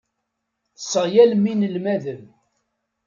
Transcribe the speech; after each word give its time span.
Tesseɣyalem 0.75 1.45
inelmaden. 1.51 2.23